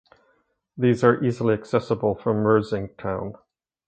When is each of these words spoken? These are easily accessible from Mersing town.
These 0.75 1.03
are 1.03 1.23
easily 1.23 1.53
accessible 1.53 2.15
from 2.15 2.37
Mersing 2.37 2.97
town. 2.97 3.35